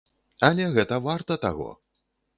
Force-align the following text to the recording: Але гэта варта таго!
Але 0.47 0.65
гэта 0.77 0.99
варта 1.09 1.39
таго! 1.47 1.69